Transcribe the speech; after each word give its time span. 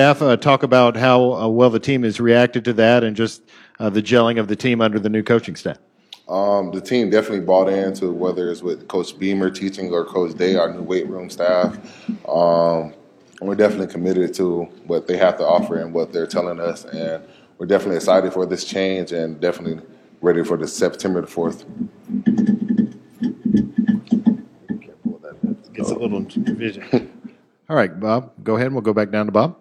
staff 0.00 0.22
uh, 0.22 0.34
talk 0.34 0.62
about 0.62 0.96
how 0.96 1.34
uh, 1.34 1.46
well 1.46 1.68
the 1.68 1.78
team 1.78 2.04
has 2.04 2.18
reacted 2.18 2.64
to 2.64 2.72
that 2.72 3.04
and 3.04 3.14
just 3.14 3.42
uh, 3.80 3.90
the 3.90 4.00
gelling 4.00 4.40
of 4.40 4.48
the 4.48 4.56
team 4.56 4.80
under 4.80 4.98
the 4.98 5.10
new 5.10 5.22
coaching 5.22 5.54
staff? 5.54 5.76
Um, 6.26 6.70
the 6.70 6.80
team 6.80 7.10
definitely 7.10 7.44
bought 7.44 7.68
into 7.68 8.10
whether 8.10 8.50
it's 8.50 8.62
with 8.62 8.88
Coach 8.88 9.18
Beamer 9.18 9.50
teaching 9.50 9.92
or 9.92 10.06
Coach 10.06 10.38
Day, 10.38 10.56
our 10.56 10.72
new 10.72 10.80
weight 10.80 11.06
room 11.06 11.28
staff. 11.28 11.76
Um, 12.26 12.94
we're 13.42 13.56
definitely 13.56 13.88
committed 13.88 14.32
to 14.34 14.62
what 14.86 15.06
they 15.06 15.18
have 15.18 15.36
to 15.36 15.44
offer 15.44 15.76
and 15.76 15.92
what 15.92 16.14
they're 16.14 16.26
telling 16.26 16.60
us, 16.60 16.86
and 16.86 17.22
we're 17.58 17.66
definitely 17.66 17.96
excited 17.96 18.32
for 18.32 18.46
this 18.46 18.64
change 18.64 19.12
and 19.12 19.38
definitely 19.38 19.84
ready 20.22 20.42
for 20.42 20.56
the 20.56 20.66
September 20.66 21.20
the 21.20 21.26
fourth. 21.26 21.66
Gets 25.74 25.90
a 25.90 25.94
little 25.94 26.24
vision. 26.54 27.10
All 27.68 27.76
right, 27.76 28.00
Bob, 28.00 28.32
go 28.42 28.54
ahead 28.54 28.68
and 28.68 28.74
we'll 28.74 28.82
go 28.82 28.94
back 28.94 29.10
down 29.10 29.26
to 29.26 29.32
Bob. 29.32 29.58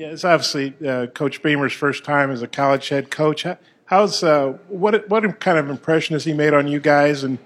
Yeah, 0.00 0.12
it's 0.12 0.24
obviously 0.24 0.72
uh, 0.88 1.08
Coach 1.08 1.42
Beamer's 1.42 1.74
first 1.74 2.04
time 2.04 2.30
as 2.30 2.40
a 2.40 2.48
college 2.48 2.88
head 2.88 3.10
coach. 3.10 3.44
How's 3.84 4.22
uh, 4.22 4.56
what 4.68 5.06
what 5.10 5.40
kind 5.40 5.58
of 5.58 5.68
impression 5.68 6.14
has 6.14 6.24
he 6.24 6.32
made 6.32 6.54
on 6.54 6.66
you 6.66 6.80
guys? 6.80 7.22
And 7.22 7.36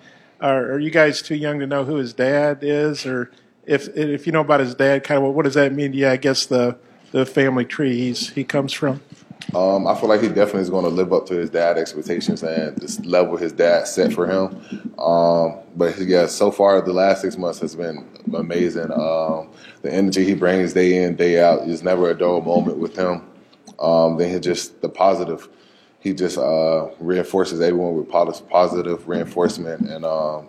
are, 0.40 0.74
are, 0.74 0.78
you 0.78 0.90
guys 0.90 1.20
too 1.20 1.34
young 1.34 1.58
to 1.58 1.66
know 1.66 1.84
who 1.84 1.96
his 1.96 2.12
dad 2.12 2.58
is, 2.62 3.06
or 3.06 3.32
if 3.66 3.88
if 3.96 4.24
you 4.24 4.32
know 4.32 4.42
about 4.42 4.60
his 4.60 4.77
dad, 4.77 5.02
kind 5.02 5.18
of 5.18 5.24
what, 5.24 5.34
what 5.34 5.42
does 5.46 5.54
that 5.54 5.72
mean? 5.72 5.94
Yeah, 5.94 6.12
I 6.12 6.16
guess 6.16 6.46
the 6.46 6.78
the 7.10 7.27
family 7.27 7.64
tree 7.64 7.96
he's 7.96 8.30
he 8.30 8.44
comes 8.44 8.72
from. 8.72 9.00
Um, 9.52 9.86
I 9.86 9.94
feel 9.94 10.08
like 10.08 10.20
he 10.20 10.28
definitely 10.28 10.62
is 10.62 10.70
going 10.70 10.84
to 10.84 10.90
live 10.90 11.12
up 11.12 11.26
to 11.26 11.34
his 11.34 11.50
dad 11.50 11.76
expectations 11.76 12.42
and 12.42 12.76
this 12.76 12.98
level 13.04 13.36
his 13.36 13.52
dad 13.52 13.86
set 13.86 14.12
for 14.12 14.26
him. 14.26 14.94
Um, 14.98 15.58
but 15.76 15.98
yeah, 15.98 16.26
so 16.26 16.50
far 16.50 16.80
the 16.80 16.92
last 16.92 17.22
six 17.22 17.36
months 17.36 17.60
has 17.60 17.76
been 17.76 18.08
amazing. 18.34 18.90
Um, 18.92 19.50
the 19.82 19.92
energy 19.92 20.24
he 20.24 20.34
brings 20.34 20.72
day 20.72 21.02
in 21.02 21.16
day 21.16 21.40
out 21.40 21.68
is 21.68 21.82
never 21.82 22.10
a 22.10 22.14
dull 22.16 22.40
moment 22.40 22.78
with 22.78 22.96
him. 22.96 23.22
Um, 23.78 24.16
then 24.16 24.32
he 24.32 24.40
just 24.40 24.80
the 24.80 24.88
positive. 24.88 25.48
He 26.00 26.12
just 26.12 26.36
uh, 26.36 26.91
reinforces 27.00 27.60
everyone 27.60 27.97
with 27.97 28.10
positive 28.10 29.08
reinforcement 29.08 29.88
and 29.88 30.04
um, 30.04 30.48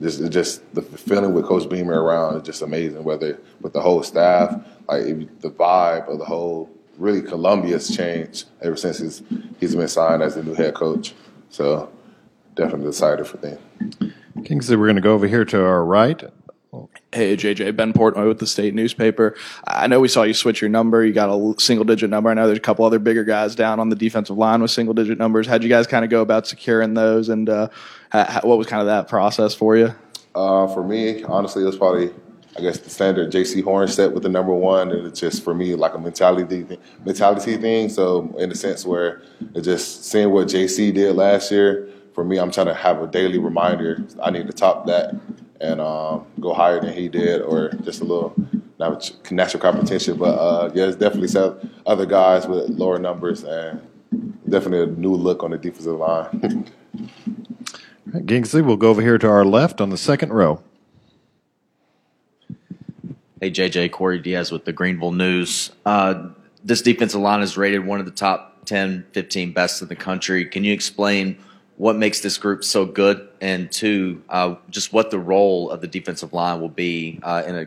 just 0.00 0.30
just 0.30 0.74
the 0.74 0.82
feeling 0.82 1.32
with 1.34 1.46
Coach 1.46 1.68
Beamer 1.68 2.02
around 2.02 2.36
is 2.36 2.42
just 2.42 2.62
amazing. 2.62 3.02
Whether 3.04 3.40
with 3.60 3.72
the 3.72 3.80
whole 3.80 4.02
staff, 4.02 4.54
like 4.88 5.04
the 5.40 5.50
vibe 5.50 6.08
of 6.08 6.18
the 6.18 6.24
whole 6.24 6.70
really 6.98 7.22
Columbia's 7.22 7.94
changed 7.94 8.46
ever 8.60 8.76
since 8.76 8.98
he's 8.98 9.22
he's 9.58 9.74
been 9.74 9.88
signed 9.88 10.22
as 10.22 10.34
the 10.34 10.42
new 10.42 10.54
head 10.54 10.74
coach. 10.74 11.14
So 11.50 11.90
definitely 12.54 12.88
excited 12.88 13.26
for 13.26 13.38
them. 13.38 13.58
Kingsley, 14.44 14.76
we're 14.76 14.86
going 14.86 14.96
to 14.96 15.02
go 15.02 15.14
over 15.14 15.26
here 15.26 15.44
to 15.44 15.64
our 15.64 15.84
right. 15.84 16.22
Hey, 17.12 17.36
JJ, 17.36 17.76
Ben 17.76 17.92
Portnoy 17.92 18.26
with 18.26 18.38
the 18.38 18.46
state 18.46 18.74
newspaper. 18.74 19.36
I 19.66 19.86
know 19.88 20.00
we 20.00 20.08
saw 20.08 20.22
you 20.22 20.32
switch 20.32 20.62
your 20.62 20.70
number. 20.70 21.04
You 21.04 21.12
got 21.12 21.28
a 21.28 21.60
single 21.60 21.84
digit 21.84 22.08
number. 22.08 22.30
I 22.30 22.34
know 22.34 22.46
there's 22.46 22.56
a 22.56 22.62
couple 22.62 22.86
other 22.86 22.98
bigger 22.98 23.24
guys 23.24 23.54
down 23.54 23.78
on 23.78 23.90
the 23.90 23.96
defensive 23.96 24.38
line 24.38 24.62
with 24.62 24.70
single 24.70 24.94
digit 24.94 25.18
numbers. 25.18 25.46
How'd 25.46 25.62
you 25.62 25.68
guys 25.68 25.86
kind 25.86 26.02
of 26.02 26.10
go 26.10 26.22
about 26.22 26.46
securing 26.46 26.94
those? 26.94 27.28
And 27.28 27.50
uh, 27.50 27.68
what 28.42 28.56
was 28.56 28.66
kind 28.66 28.80
of 28.80 28.86
that 28.86 29.06
process 29.06 29.54
for 29.54 29.76
you? 29.76 29.94
Uh, 30.34 30.66
for 30.68 30.82
me, 30.82 31.22
honestly, 31.24 31.62
it 31.62 31.66
was 31.66 31.76
probably 31.76 32.10
I 32.56 32.60
guess 32.60 32.78
the 32.78 32.90
standard 32.90 33.32
Jaycee 33.32 33.62
Horn 33.62 33.88
set 33.88 34.12
with 34.12 34.24
the 34.24 34.28
number 34.28 34.52
one, 34.52 34.90
and 34.90 35.06
it's 35.06 35.20
just 35.20 35.42
for 35.42 35.54
me 35.54 35.74
like 35.74 35.94
a 35.94 35.98
mentality 35.98 36.78
mentality 37.04 37.56
thing. 37.56 37.88
So 37.88 38.34
in 38.38 38.50
a 38.50 38.54
sense 38.54 38.84
where 38.84 39.22
it's 39.54 39.64
just 39.64 40.04
seeing 40.04 40.30
what 40.30 40.48
Jaycee 40.48 40.92
did 40.92 41.16
last 41.16 41.50
year, 41.50 41.88
for 42.14 42.24
me, 42.24 42.38
I'm 42.38 42.50
trying 42.50 42.66
to 42.66 42.74
have 42.74 43.00
a 43.00 43.06
daily 43.06 43.38
reminder. 43.38 44.04
I 44.22 44.30
need 44.30 44.46
to 44.46 44.52
top 44.52 44.86
that 44.86 45.14
and 45.60 45.80
um, 45.80 46.26
go 46.40 46.52
higher 46.52 46.80
than 46.80 46.92
he 46.92 47.08
did, 47.08 47.40
or 47.40 47.70
just 47.84 48.00
a 48.00 48.04
little 48.04 48.34
natural 49.30 49.62
competition. 49.62 50.18
But 50.18 50.38
uh, 50.38 50.70
yeah, 50.74 50.84
there's 50.84 50.96
definitely 50.96 51.28
some 51.28 51.70
other 51.86 52.04
guys 52.04 52.46
with 52.46 52.68
lower 52.68 52.98
numbers, 52.98 53.44
and 53.44 53.80
definitely 54.48 54.92
a 54.92 54.96
new 54.96 55.14
look 55.14 55.42
on 55.42 55.52
the 55.52 55.58
defensive 55.58 55.96
line. 55.96 56.70
Kingsley, 58.26 58.60
we'll 58.60 58.76
go 58.76 58.88
over 58.88 59.00
here 59.00 59.16
to 59.16 59.28
our 59.28 59.44
left 59.44 59.80
on 59.80 59.88
the 59.88 59.96
second 59.96 60.32
row. 60.32 60.62
Hey, 63.42 63.50
JJ, 63.50 63.90
Corey 63.90 64.20
Diaz 64.20 64.52
with 64.52 64.66
the 64.66 64.72
Greenville 64.72 65.10
News. 65.10 65.72
Uh, 65.84 66.28
this 66.62 66.80
defensive 66.80 67.20
line 67.20 67.42
is 67.42 67.56
rated 67.56 67.84
one 67.84 67.98
of 67.98 68.06
the 68.06 68.12
top 68.12 68.66
10, 68.66 69.04
15 69.10 69.52
best 69.52 69.82
in 69.82 69.88
the 69.88 69.96
country. 69.96 70.44
Can 70.44 70.62
you 70.62 70.72
explain 70.72 71.36
what 71.76 71.96
makes 71.96 72.20
this 72.20 72.38
group 72.38 72.62
so 72.62 72.86
good? 72.86 73.28
And 73.40 73.68
two, 73.72 74.22
uh, 74.28 74.54
just 74.70 74.92
what 74.92 75.10
the 75.10 75.18
role 75.18 75.72
of 75.72 75.80
the 75.80 75.88
defensive 75.88 76.32
line 76.32 76.60
will 76.60 76.68
be 76.68 77.18
uh, 77.24 77.42
in 77.44 77.56
a 77.56 77.66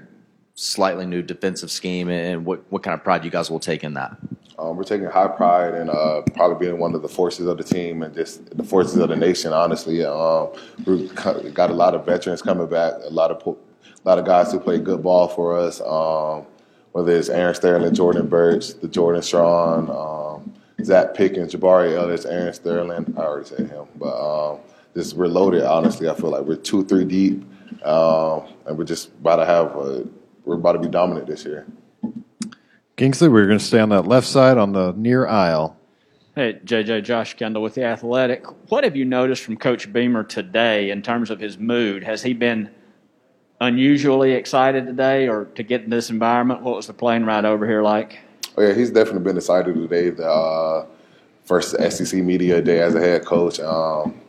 slightly 0.53 1.06
new 1.06 1.22
defensive 1.22 1.69
scheme 1.69 2.08
and 2.08 2.46
what, 2.46 2.64
what 2.69 2.81
kind 2.81 2.94
of 2.94 3.03
pride 3.03 3.25
you 3.25 3.30
guys 3.30 3.52
will 3.52 3.59
take 3.59 3.84
in 3.84 3.96
that? 3.96 4.16
Um, 4.58 4.78
we're 4.78 4.85
taking 4.85 5.08
high 5.08 5.28
pride 5.28 5.75
in 5.75 5.90
uh, 5.90 6.22
probably 6.35 6.68
being 6.68 6.80
one 6.80 6.96
of 6.96 7.02
the 7.02 7.09
forces 7.09 7.47
of 7.47 7.58
the 7.58 7.66
team 7.66 8.02
and 8.02 8.16
just 8.16 8.58
the 8.58 8.64
forces 8.64 8.96
of 8.96 9.09
the 9.09 9.18
nation, 9.18 9.52
honestly. 9.52 10.06
Um, 10.06 10.53
we've 10.85 11.14
got 11.14 11.69
a 11.69 11.74
lot 11.74 11.96
of 11.96 12.06
veterans 12.06 12.41
coming 12.41 12.68
back, 12.68 12.94
a 13.03 13.09
lot 13.09 13.30
of 13.30 13.41
a 14.03 14.07
lot 14.07 14.19
of 14.19 14.25
guys 14.25 14.51
who 14.51 14.59
play 14.59 14.79
good 14.79 15.03
ball 15.03 15.28
for 15.28 15.57
us. 15.57 15.81
Um, 15.81 16.46
whether 16.96 17.12
it's 17.12 17.28
Aaron 17.28 17.53
Sterling, 17.53 17.94
Jordan 17.94 18.25
Burch, 18.25 18.73
the 18.75 18.88
Jordan 18.88 19.22
Strong, 19.22 19.90
um, 19.90 20.53
Zacch 20.79 21.13
Pickens, 21.13 21.53
Jabari 21.53 21.94
Ellis, 21.94 22.23
Aaron 22.23 22.53
Sterling. 22.53 23.13
I 23.18 23.22
already 23.22 23.50
said 23.50 23.69
him, 23.69 23.85
but 23.97 24.16
um, 24.16 24.59
just 24.94 25.13
we're 25.13 25.28
loaded. 25.28 25.66
Honestly, 25.66 26.07
I 26.07 26.16
feel 26.16 26.29
like 26.29 26.44
we're 26.44 26.56
two, 26.56 26.85
three 26.85 27.03
deep, 27.03 27.44
um, 27.84 28.44
and 28.66 28.78
we're 28.78 28.85
just 28.85 29.09
about 29.09 29.35
to 29.38 29.46
have 29.46 29.75
a, 29.75 30.07
we're 30.46 30.56
about 30.56 30.72
to 30.72 30.79
be 30.79 30.88
dominant 30.88 31.28
this 31.28 31.44
year. 31.44 31.67
Kingsley, 32.96 33.28
we're 33.28 33.46
going 33.46 33.59
to 33.59 33.66
stay 33.66 33.81
on 33.81 33.90
that 33.90 34.07
left 34.07 34.25
side 34.25 34.57
on 34.57 34.72
the 34.72 34.94
near 34.94 35.28
aisle. 35.28 35.75
Hey, 36.34 36.62
JJ, 36.63 37.03
Josh 37.03 37.34
Kendall 37.34 37.62
with 37.62 37.75
the 37.75 37.84
Athletic. 37.84 38.46
What 38.69 38.85
have 38.85 38.96
you 38.96 39.03
noticed 39.03 39.44
from 39.44 39.57
Coach 39.57 39.91
Beamer 39.91 40.23
today 40.23 40.91
in 40.91 41.02
terms 41.02 41.29
of 41.29 41.41
his 41.41 41.57
mood? 41.57 42.06
Has 42.06 42.23
he 42.23 42.34
been 42.34 42.69
unusually 43.61 44.33
excited 44.33 44.85
today 44.85 45.27
or 45.27 45.45
to 45.55 45.63
get 45.63 45.83
in 45.83 45.89
this 45.89 46.09
environment? 46.09 46.61
What 46.61 46.75
was 46.75 46.88
the 46.88 46.93
plane 46.93 47.23
ride 47.23 47.45
over 47.45 47.66
here 47.67 47.81
like? 47.81 48.19
Oh, 48.57 48.61
yeah, 48.61 48.73
he's 48.73 48.91
definitely 48.91 49.21
been 49.21 49.38
excited 49.38 49.75
today. 49.75 50.09
The 50.09 50.29
uh, 50.29 50.85
first 51.43 51.75
SEC 51.91 52.23
Media 52.23 52.61
Day 52.61 52.79
as 52.79 52.95
a 52.95 52.99
head 52.99 53.25
coach. 53.25 53.59
Um, 53.59 54.21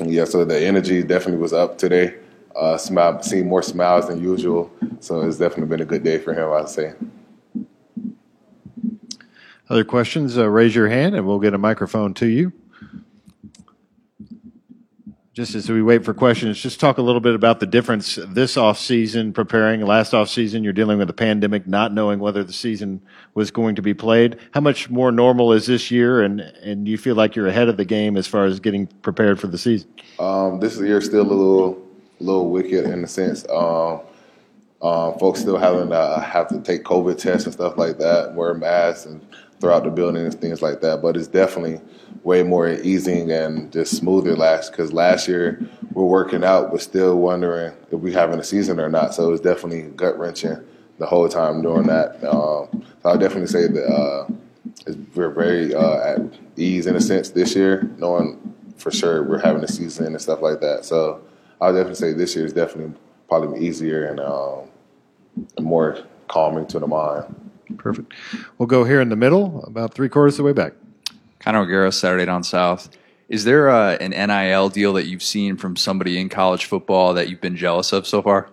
yeah, 0.00 0.24
so 0.24 0.44
the 0.44 0.58
energy 0.58 1.02
definitely 1.02 1.40
was 1.40 1.52
up 1.52 1.78
today. 1.78 2.14
Uh, 2.54 2.76
smile, 2.76 3.22
seeing 3.22 3.48
more 3.48 3.62
smiles 3.62 4.08
than 4.08 4.22
usual. 4.22 4.70
So 5.00 5.22
it's 5.22 5.38
definitely 5.38 5.68
been 5.68 5.80
a 5.80 5.86
good 5.86 6.02
day 6.02 6.18
for 6.18 6.34
him, 6.34 6.52
I'd 6.52 6.68
say. 6.68 6.92
Other 9.70 9.84
questions, 9.84 10.36
uh, 10.36 10.48
raise 10.50 10.74
your 10.74 10.88
hand 10.88 11.14
and 11.14 11.26
we'll 11.26 11.38
get 11.38 11.54
a 11.54 11.58
microphone 11.58 12.12
to 12.14 12.26
you 12.26 12.52
just 15.34 15.54
as 15.54 15.70
we 15.70 15.80
wait 15.80 16.04
for 16.04 16.12
questions, 16.12 16.60
just 16.60 16.78
talk 16.78 16.98
a 16.98 17.02
little 17.02 17.20
bit 17.20 17.34
about 17.34 17.58
the 17.58 17.66
difference 17.66 18.18
this 18.28 18.58
off 18.58 18.78
season 18.78 19.32
preparing. 19.32 19.80
Last 19.80 20.12
off 20.12 20.28
season, 20.28 20.62
you're 20.62 20.74
dealing 20.74 20.98
with 20.98 21.08
a 21.08 21.14
pandemic, 21.14 21.66
not 21.66 21.92
knowing 21.92 22.18
whether 22.18 22.44
the 22.44 22.52
season 22.52 23.00
was 23.34 23.50
going 23.50 23.74
to 23.76 23.82
be 23.82 23.94
played. 23.94 24.38
How 24.52 24.60
much 24.60 24.90
more 24.90 25.10
normal 25.10 25.52
is 25.52 25.66
this 25.66 25.90
year, 25.90 26.22
and 26.22 26.40
and 26.40 26.86
you 26.86 26.98
feel 26.98 27.14
like 27.14 27.34
you're 27.34 27.46
ahead 27.46 27.68
of 27.68 27.78
the 27.78 27.84
game 27.86 28.18
as 28.18 28.26
far 28.26 28.44
as 28.44 28.60
getting 28.60 28.86
prepared 28.86 29.40
for 29.40 29.46
the 29.46 29.56
season? 29.56 29.88
Um, 30.18 30.60
this 30.60 30.78
year 30.78 31.00
still 31.00 31.22
a 31.22 31.22
little 31.22 31.82
little 32.20 32.50
wicked 32.50 32.84
in 32.84 33.00
the 33.00 33.08
sense. 33.08 33.48
Um, 33.48 34.00
um, 34.82 35.16
folks 35.18 35.40
still 35.40 35.56
having 35.56 35.88
to 35.90 36.20
have 36.20 36.48
to 36.48 36.60
take 36.60 36.82
COVID 36.82 37.16
tests 37.16 37.46
and 37.46 37.54
stuff 37.54 37.78
like 37.78 37.98
that, 37.98 38.34
wear 38.34 38.52
masks 38.52 39.06
and 39.06 39.24
throughout 39.62 39.84
the 39.84 39.90
building 39.90 40.24
and 40.24 40.34
things 40.40 40.60
like 40.60 40.80
that. 40.80 41.00
But 41.00 41.16
it's 41.16 41.28
definitely 41.28 41.80
way 42.24 42.42
more 42.42 42.68
easing 42.68 43.30
and 43.30 43.72
just 43.72 43.96
smoother 43.96 44.34
last 44.34 44.72
because 44.72 44.92
last 44.92 45.28
year 45.28 45.64
we're 45.92 46.04
working 46.04 46.42
out 46.42 46.72
but 46.72 46.80
still 46.80 47.16
wondering 47.16 47.72
if 47.92 48.00
we're 48.00 48.12
having 48.12 48.40
a 48.40 48.44
season 48.44 48.80
or 48.80 48.88
not. 48.88 49.14
So 49.14 49.28
it 49.28 49.30
was 49.30 49.40
definitely 49.40 49.82
gut 49.92 50.18
wrenching 50.18 50.56
the 50.98 51.06
whole 51.06 51.28
time 51.28 51.62
doing 51.62 51.86
that. 51.86 52.16
Um, 52.24 52.84
so 53.02 53.08
I'll 53.08 53.18
definitely 53.18 53.46
say 53.46 53.68
that 53.68 53.86
uh, 53.86 54.26
we're 55.14 55.30
very 55.30 55.72
uh, 55.72 56.14
at 56.14 56.20
ease 56.56 56.88
in 56.88 56.96
a 56.96 57.00
sense 57.00 57.30
this 57.30 57.54
year, 57.54 57.88
knowing 57.98 58.54
for 58.78 58.90
sure 58.90 59.22
we're 59.22 59.38
having 59.38 59.62
a 59.62 59.68
season 59.68 60.06
and 60.06 60.20
stuff 60.20 60.42
like 60.42 60.60
that. 60.60 60.84
So 60.84 61.22
I 61.60 61.70
would 61.70 61.78
definitely 61.78 62.00
say 62.00 62.12
this 62.14 62.34
year 62.34 62.46
is 62.46 62.52
definitely 62.52 62.98
probably 63.28 63.64
easier 63.64 64.06
and, 64.06 64.18
um, 64.18 64.68
and 65.56 65.64
more 65.64 65.98
calming 66.26 66.66
to 66.66 66.80
the 66.80 66.88
mind. 66.88 67.41
Perfect. 67.76 68.12
We'll 68.58 68.66
go 68.66 68.84
here 68.84 69.00
in 69.00 69.08
the 69.08 69.16
middle, 69.16 69.64
about 69.64 69.94
three 69.94 70.08
quarters 70.08 70.34
of 70.34 70.38
the 70.38 70.42
way 70.44 70.52
back. 70.52 70.74
Connor 71.38 71.60
O'Gara, 71.60 71.92
Saturday 71.92 72.24
Down 72.24 72.44
South. 72.44 72.88
Is 73.28 73.44
there 73.44 73.70
uh, 73.70 73.96
an 73.96 74.10
NIL 74.10 74.68
deal 74.68 74.92
that 74.92 75.06
you've 75.06 75.22
seen 75.22 75.56
from 75.56 75.76
somebody 75.76 76.20
in 76.20 76.28
college 76.28 76.66
football 76.66 77.14
that 77.14 77.28
you've 77.28 77.40
been 77.40 77.56
jealous 77.56 77.92
of 77.92 78.06
so 78.06 78.22
far? 78.22 78.48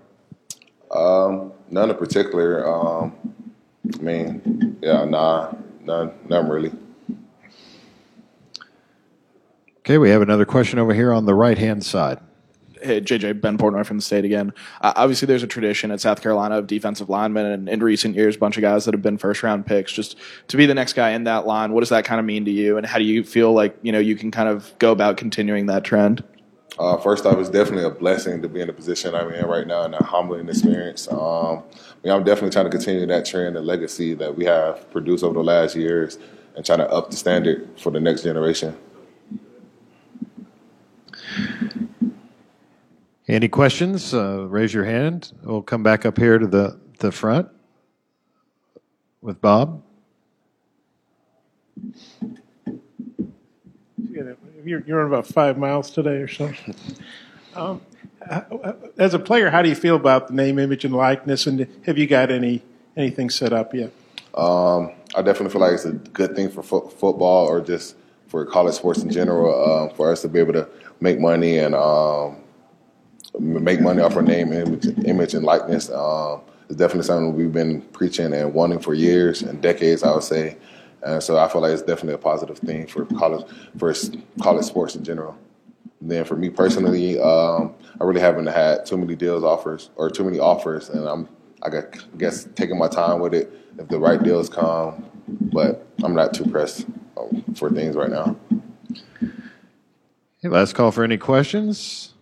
Um, 0.91 1.51
none 1.69 1.89
in 1.89 1.97
particular. 1.97 2.67
Um, 2.67 3.15
I 3.93 4.01
mean, 4.01 4.77
yeah, 4.81 5.05
nah, 5.05 5.53
none, 5.83 6.13
none 6.27 6.49
really. 6.49 6.71
Okay, 9.79 9.97
we 9.97 10.09
have 10.09 10.21
another 10.21 10.45
question 10.45 10.79
over 10.79 10.93
here 10.93 11.11
on 11.11 11.25
the 11.25 11.33
right 11.33 11.57
hand 11.57 11.83
side. 11.83 12.19
Hey, 12.81 13.01
JJ 13.01 13.41
Ben 13.41 13.57
Portnoy 13.57 13.85
from 13.85 13.97
the 13.97 14.03
state 14.03 14.25
again. 14.25 14.53
Uh, 14.81 14.93
obviously, 14.95 15.25
there's 15.25 15.43
a 15.43 15.47
tradition 15.47 15.91
at 15.91 15.99
South 15.99 16.21
Carolina 16.21 16.57
of 16.57 16.67
defensive 16.67 17.09
linemen, 17.09 17.45
and 17.45 17.69
in 17.69 17.81
recent 17.81 18.15
years, 18.15 18.35
a 18.35 18.39
bunch 18.39 18.57
of 18.57 18.61
guys 18.61 18.85
that 18.85 18.93
have 18.93 19.01
been 19.01 19.17
first 19.17 19.43
round 19.43 19.65
picks. 19.65 19.91
Just 19.91 20.15
to 20.47 20.57
be 20.57 20.65
the 20.65 20.73
next 20.73 20.93
guy 20.93 21.11
in 21.11 21.25
that 21.25 21.45
line, 21.45 21.73
what 21.73 21.81
does 21.81 21.89
that 21.89 22.05
kind 22.05 22.19
of 22.19 22.25
mean 22.25 22.45
to 22.45 22.51
you, 22.51 22.77
and 22.77 22.85
how 22.85 22.97
do 22.97 23.03
you 23.03 23.23
feel 23.23 23.53
like 23.53 23.77
you 23.81 23.91
know 23.91 23.99
you 23.99 24.15
can 24.15 24.31
kind 24.31 24.47
of 24.47 24.73
go 24.79 24.91
about 24.91 25.17
continuing 25.17 25.65
that 25.65 25.83
trend? 25.83 26.23
Uh, 26.77 26.95
first 26.97 27.25
off, 27.25 27.37
it's 27.37 27.49
definitely 27.49 27.83
a 27.83 27.89
blessing 27.89 28.41
to 28.41 28.47
be 28.47 28.61
in 28.61 28.67
the 28.67 28.73
position 28.73 29.13
I'm 29.13 29.29
in 29.33 29.45
right 29.45 29.67
now 29.67 29.83
and 29.83 29.93
a 29.93 30.01
humbling 30.01 30.47
experience. 30.47 31.09
Um, 31.09 31.17
I 31.17 32.07
mean, 32.07 32.13
I'm 32.13 32.23
definitely 32.23 32.51
trying 32.51 32.65
to 32.65 32.71
continue 32.71 33.05
that 33.05 33.25
trend 33.25 33.57
and 33.57 33.65
legacy 33.65 34.13
that 34.13 34.33
we 34.33 34.45
have 34.45 34.89
produced 34.89 35.25
over 35.25 35.33
the 35.33 35.43
last 35.43 35.75
years 35.75 36.17
and 36.55 36.65
trying 36.65 36.79
to 36.79 36.89
up 36.89 37.09
the 37.09 37.17
standard 37.17 37.67
for 37.77 37.91
the 37.91 37.99
next 37.99 38.23
generation. 38.23 38.77
Any 43.29 43.47
questions? 43.47 44.11
Uh, 44.11 44.47
raise 44.47 44.73
your 44.73 44.85
hand. 44.85 45.33
We'll 45.43 45.61
come 45.61 45.83
back 45.83 46.03
up 46.03 46.17
here 46.17 46.39
to 46.39 46.47
the, 46.47 46.79
the 46.97 47.11
front 47.11 47.47
with 49.21 49.39
Bob. 49.39 49.83
You're, 54.63 54.81
you're 54.81 55.01
on 55.01 55.07
about 55.07 55.27
five 55.27 55.59
miles 55.59 55.91
today 55.91 56.15
or 56.15 56.27
something. 56.27 56.73
Um, 57.55 57.81
as 58.97 59.13
a 59.13 59.19
player, 59.19 59.51
how 59.51 59.61
do 59.61 59.69
you 59.69 59.75
feel 59.75 59.95
about 59.95 60.29
the 60.29 60.33
name, 60.33 60.57
image, 60.57 60.83
and 60.83 60.95
likeness? 60.95 61.45
And 61.45 61.67
have 61.85 61.99
you 61.99 62.07
got 62.07 62.31
any 62.31 62.63
anything 62.97 63.29
set 63.29 63.53
up 63.53 63.75
yet? 63.75 63.91
Um, 64.33 64.91
I 65.13 65.21
definitely 65.21 65.51
feel 65.51 65.61
like 65.61 65.73
it's 65.73 65.85
a 65.85 65.91
good 65.91 66.35
thing 66.35 66.49
for 66.49 66.63
fo- 66.63 66.87
football 66.87 67.45
or 67.45 67.61
just 67.61 67.95
for 68.27 68.43
college 68.45 68.73
sports 68.73 69.03
in 69.03 69.11
general 69.11 69.53
uh, 69.53 69.93
for 69.93 70.11
us 70.11 70.23
to 70.23 70.27
be 70.27 70.39
able 70.39 70.53
to 70.53 70.67
make 70.99 71.19
money 71.19 71.59
and 71.59 71.75
um, 71.75 72.37
make 73.37 73.81
money 73.81 74.01
off 74.01 74.15
our 74.15 74.21
name, 74.21 74.53
image, 74.53 74.87
image 75.05 75.33
and 75.33 75.45
likeness. 75.45 75.89
Um, 75.89 76.41
it's 76.67 76.77
definitely 76.77 77.03
something 77.03 77.35
we've 77.35 77.51
been 77.51 77.81
preaching 77.81 78.33
and 78.33 78.53
wanting 78.53 78.79
for 78.79 78.93
years 78.93 79.41
and 79.41 79.61
decades, 79.61 80.03
I 80.03 80.13
would 80.13 80.23
say. 80.23 80.57
And 81.01 81.23
so 81.23 81.37
I 81.37 81.47
feel 81.47 81.61
like 81.61 81.71
it's 81.71 81.81
definitely 81.81 82.13
a 82.13 82.19
positive 82.19 82.59
thing 82.59 82.85
for 82.87 83.05
college 83.05 83.45
for 83.77 83.93
college 84.41 84.65
sports 84.65 84.95
in 84.95 85.03
general. 85.03 85.37
And 86.01 86.11
then 86.11 86.25
for 86.25 86.35
me 86.35 86.49
personally, 86.49 87.19
um, 87.19 87.73
I 87.99 88.03
really 88.03 88.21
haven't 88.21 88.47
had 88.47 88.85
too 88.85 88.97
many 88.97 89.15
deals 89.15 89.43
offers 89.43 89.89
or 89.95 90.09
too 90.09 90.23
many 90.23 90.39
offers, 90.39 90.89
and 90.89 91.07
I'm 91.07 91.27
I 91.61 91.69
guess 92.17 92.47
taking 92.55 92.77
my 92.77 92.87
time 92.87 93.19
with 93.19 93.33
it. 93.33 93.51
If 93.77 93.87
the 93.87 93.99
right 93.99 94.21
deals 94.21 94.49
come, 94.49 95.05
but 95.27 95.87
I'm 96.03 96.13
not 96.13 96.33
too 96.33 96.45
pressed 96.45 96.85
um, 97.17 97.43
for 97.55 97.69
things 97.69 97.95
right 97.95 98.09
now. 98.09 98.35
Hey, 100.41 100.49
last 100.49 100.73
call 100.73 100.91
for 100.91 101.03
any 101.03 101.17
questions. 101.17 102.13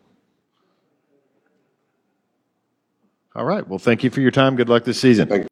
All 3.38 3.46
right. 3.46 3.66
Well, 3.68 3.78
thank 3.78 4.04
you 4.04 4.10
for 4.10 4.20
your 4.20 4.32
time. 4.32 4.56
Good 4.56 4.68
luck 4.68 4.84
this 4.84 5.00
season. 5.00 5.28
Thank 5.28 5.42
you. 5.42 5.46